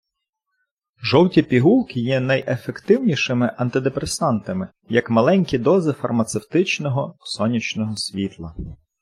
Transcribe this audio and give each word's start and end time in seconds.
Жовті 1.03 1.41
пігулки 1.43 1.99
є 1.99 2.19
найефективнішими 2.19 3.53
антидепресантами, 3.57 4.67
як 4.89 5.09
маленькі 5.09 5.57
дози 5.57 5.93
фармацевтичного 5.93 7.15
сонячного 7.19 7.97
світла. 7.97 8.55